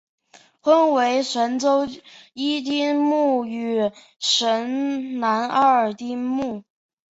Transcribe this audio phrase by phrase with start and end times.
[0.63, 1.87] 分为神南
[2.33, 6.63] 一丁目与神南二丁目。